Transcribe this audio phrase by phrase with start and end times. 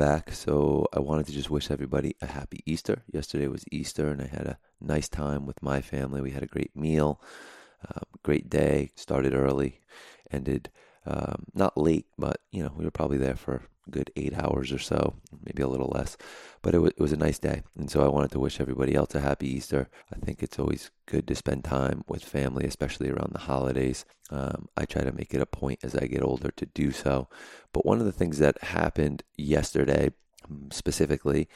[0.00, 0.32] back.
[0.32, 3.02] So I wanted to just wish everybody a happy Easter.
[3.12, 6.22] Yesterday was Easter, and I had a nice time with my family.
[6.22, 7.20] We had a great meal,
[7.86, 8.92] uh, great day.
[8.96, 9.80] Started early,
[10.30, 10.70] ended
[11.10, 13.54] um, not late, but you know we were probably there for
[13.86, 16.16] a good eight hours or so, maybe a little less.
[16.62, 18.94] But it, w- it was a nice day, and so I wanted to wish everybody
[18.94, 19.88] else a happy Easter.
[20.14, 24.04] I think it's always good to spend time with family, especially around the holidays.
[24.30, 27.28] Um, I try to make it a point as I get older to do so.
[27.72, 30.12] But one of the things that happened yesterday,
[30.48, 31.48] mm, specifically,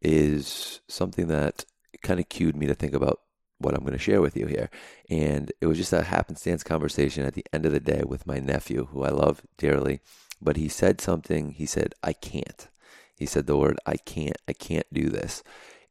[0.00, 1.64] is something that
[2.02, 3.20] kind of cued me to think about
[3.60, 4.70] what I'm going to share with you here.
[5.08, 8.38] And it was just a happenstance conversation at the end of the day with my
[8.38, 10.00] nephew, who I love dearly.
[10.40, 12.68] But he said something, he said, I can't.
[13.14, 15.42] He said the word, I can't, I can't do this.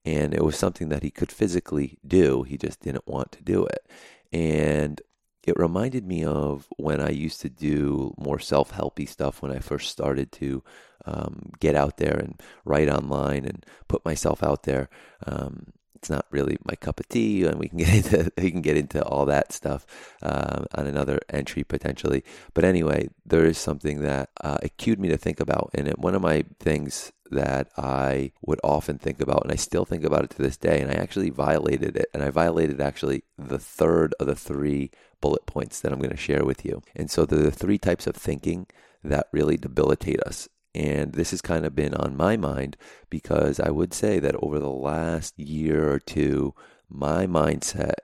[0.03, 3.65] And it was something that he could physically do, he just didn't want to do
[3.65, 3.87] it.
[4.31, 4.99] And
[5.45, 9.59] it reminded me of when I used to do more self helpy stuff when I
[9.59, 10.63] first started to
[11.05, 14.89] um, get out there and write online and put myself out there.
[15.25, 15.67] Um,
[15.99, 18.77] it's not really my cup of tea, and we can get into we can get
[18.77, 19.85] into all that stuff
[20.21, 22.23] um, on another entry potentially.
[22.53, 25.99] But anyway, there is something that uh, it cued me to think about, and it,
[25.99, 30.23] one of my things that I would often think about, and I still think about
[30.23, 34.15] it to this day, and I actually violated it, and I violated actually the third
[34.19, 34.89] of the three
[35.21, 36.81] bullet points that I'm going to share with you.
[36.95, 38.67] And so are three types of thinking
[39.03, 42.77] that really debilitate us and this has kind of been on my mind
[43.09, 46.55] because I would say that over the last year or two,
[46.87, 47.95] my mindset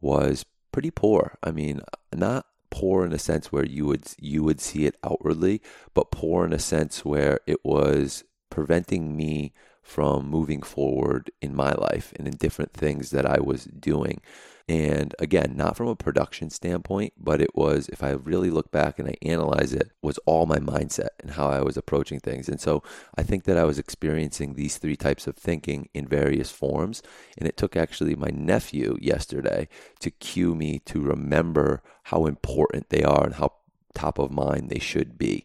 [0.00, 1.36] was pretty poor.
[1.42, 1.80] I mean,
[2.14, 5.60] not poor in a sense where you would you would see it outwardly,
[5.92, 9.52] but poor in a sense where it was preventing me
[9.90, 14.20] from moving forward in my life and in different things that I was doing.
[14.68, 19.00] And again, not from a production standpoint, but it was, if I really look back
[19.00, 22.48] and I analyze it, was all my mindset and how I was approaching things.
[22.48, 22.84] And so
[23.18, 27.02] I think that I was experiencing these three types of thinking in various forms.
[27.36, 29.66] And it took actually my nephew yesterday
[29.98, 33.54] to cue me to remember how important they are and how
[33.92, 35.44] top of mind they should be.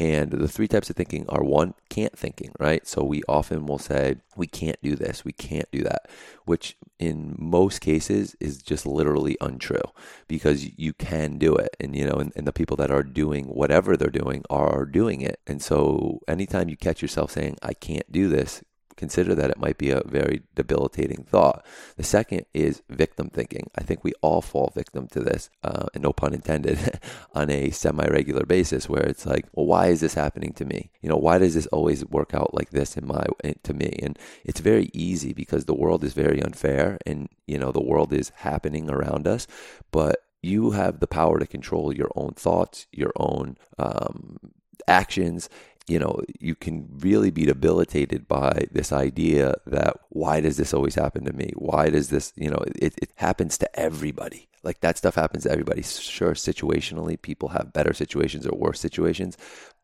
[0.00, 2.86] And the three types of thinking are one, can't thinking, right?
[2.88, 6.08] So we often will say, we can't do this, we can't do that,
[6.46, 9.82] which in most cases is just literally untrue
[10.26, 11.76] because you can do it.
[11.78, 15.20] And, you know, and, and the people that are doing whatever they're doing are doing
[15.20, 15.38] it.
[15.46, 18.64] And so anytime you catch yourself saying, I can't do this,
[19.00, 21.64] consider that it might be a very debilitating thought.
[21.96, 23.70] The second is victim thinking.
[23.76, 26.78] I think we all fall victim to this, uh, and no pun intended,
[27.34, 30.90] on a semi regular basis where it's like, well, why is this happening to me?
[31.00, 33.24] You know, why does this always work out like this in my
[33.64, 33.98] to me?
[34.02, 38.12] And it's very easy because the world is very unfair, and you know the world
[38.12, 39.46] is happening around us,
[39.90, 44.38] but you have the power to control your own thoughts, your own um,
[44.86, 45.48] actions,
[45.90, 50.94] you know, you can really be debilitated by this idea that why does this always
[50.94, 51.52] happen to me?
[51.56, 54.48] Why does this, you know, it, it happens to everybody.
[54.62, 55.82] Like that stuff happens to everybody.
[55.82, 59.36] Sure, situationally, people have better situations or worse situations.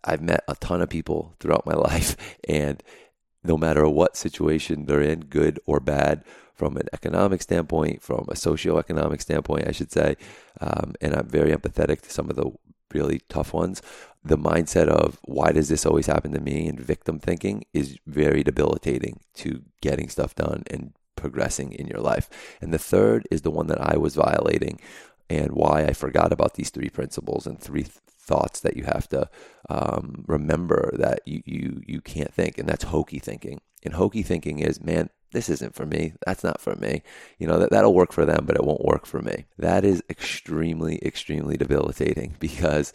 [0.05, 2.17] I've met a ton of people throughout my life,
[2.49, 2.81] and
[3.43, 6.25] no matter what situation they're in, good or bad,
[6.55, 10.17] from an economic standpoint, from a socioeconomic standpoint, I should say,
[10.61, 12.51] um, and I'm very empathetic to some of the
[12.97, 13.83] really tough ones
[14.27, 18.43] the mindset of why does this always happen to me and victim thinking is very
[18.43, 22.29] debilitating to getting stuff done and progressing in your life.
[22.61, 24.81] And the third is the one that I was violating
[25.31, 29.09] and why I forgot about these three principles and three th- thoughts that you have
[29.09, 29.29] to
[29.69, 33.61] um, remember that you, you you can't think, and that's hokey thinking.
[33.85, 36.15] And hokey thinking is, man, this isn't for me.
[36.25, 37.03] That's not for me.
[37.39, 39.47] You know, that, that'll work for them, but it won't work for me.
[39.59, 42.93] That is extremely, extremely debilitating because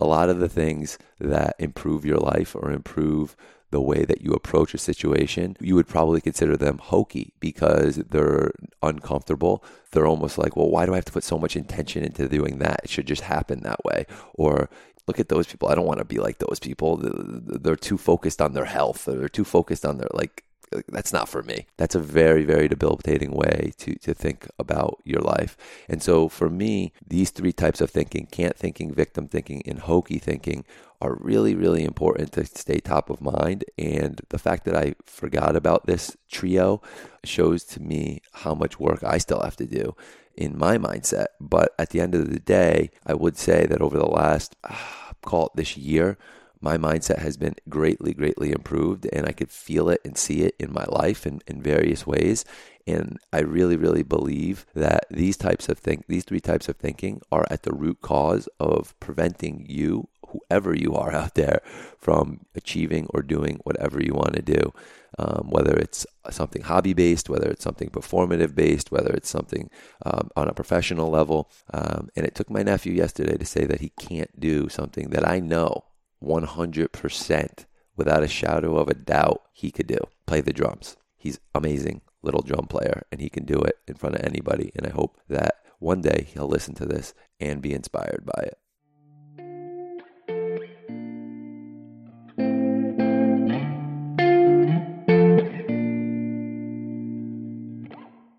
[0.00, 3.36] a lot of the things that improve your life or improve
[3.70, 8.52] the way that you approach a situation, you would probably consider them hokey because they're
[8.82, 9.64] uncomfortable.
[9.90, 12.58] They're almost like, well, why do I have to put so much intention into doing
[12.58, 12.80] that?
[12.84, 14.06] It should just happen that way.
[14.34, 14.70] Or
[15.08, 15.68] look at those people.
[15.68, 17.00] I don't want to be like those people.
[17.02, 19.06] They're too focused on their health.
[19.06, 20.44] They're too focused on their like
[20.88, 21.66] that's not for me.
[21.76, 25.56] That's a very, very debilitating way to, to think about your life.
[25.88, 30.18] And so for me, these three types of thinking, can't thinking, victim thinking, and hokey
[30.18, 30.64] thinking
[31.00, 33.64] are really, really important to stay top of mind.
[33.78, 36.80] And the fact that I forgot about this trio
[37.24, 39.94] shows to me how much work I still have to do
[40.36, 41.26] in my mindset.
[41.40, 44.74] But at the end of the day, I would say that over the last, uh,
[45.22, 46.18] call it this year,
[46.64, 50.56] my mindset has been greatly, greatly improved, and I could feel it and see it
[50.58, 52.46] in my life in, in various ways.
[52.86, 57.20] And I really, really believe that these types of think, these three types of thinking
[57.30, 61.60] are at the root cause of preventing you whoever you are out there
[61.98, 64.72] from achieving or doing whatever you want to do.
[65.16, 69.70] Um, whether it's something hobby based, whether it's something performative based, whether it's something
[70.04, 71.50] um, on a professional level.
[71.72, 75.28] Um, and it took my nephew yesterday to say that he can't do something that
[75.28, 75.84] I know
[76.24, 77.64] 100%
[77.96, 80.96] without a shadow of a doubt he could do play the drums.
[81.16, 84.72] He's amazing little drum player and he can do it in front of anybody.
[84.74, 88.58] And I hope that one day he'll listen to this and be inspired by it.